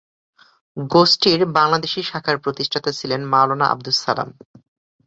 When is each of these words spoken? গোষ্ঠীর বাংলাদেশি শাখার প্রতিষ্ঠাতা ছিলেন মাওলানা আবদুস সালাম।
গোষ্ঠীর 0.77 1.39
বাংলাদেশি 1.57 2.01
শাখার 2.03 2.37
প্রতিষ্ঠাতা 2.37 2.91
ছিলেন 2.91 3.21
মাওলানা 3.25 3.65
আবদুস 3.67 3.97
সালাম। 4.05 4.29